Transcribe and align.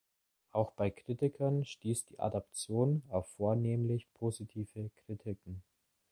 Auch 0.51 0.71
bei 0.71 0.89
Kritikern 0.89 1.63
stieß 1.63 2.05
die 2.05 2.17
Adaption 2.17 3.03
auf 3.09 3.27
vornehmlich 3.33 4.11
positive 4.15 4.89
Kritiken. 5.05 5.61